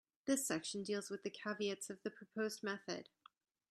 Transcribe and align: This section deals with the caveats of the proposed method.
This 0.25 0.43
section 0.47 0.81
deals 0.81 1.11
with 1.11 1.21
the 1.21 1.29
caveats 1.29 1.91
of 1.91 2.01
the 2.01 2.09
proposed 2.09 2.63
method. 2.63 3.07